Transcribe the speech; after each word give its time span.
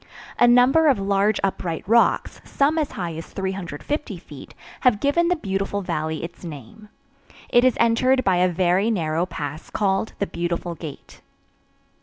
A 0.39 0.47
number 0.47 0.87
of 0.87 0.97
large 0.97 1.39
upright 1.43 1.87
rocks, 1.87 2.41
some 2.43 2.79
as 2.79 2.93
high 2.93 3.13
as 3.17 3.27
350 3.27 4.17
feet, 4.17 4.55
have 4.79 4.99
given 4.99 5.27
the 5.27 5.35
beautiful 5.35 5.83
valley 5.83 6.23
its 6.23 6.43
name. 6.43 6.89
It 7.49 7.63
is 7.63 7.77
entered 7.79 8.23
by 8.23 8.37
a 8.37 8.49
very 8.49 8.89
narrow 8.89 9.27
pass 9.27 9.69
called 9.69 10.13
the 10.17 10.25
"Beautiful 10.25 10.73
Gate." 10.73 11.21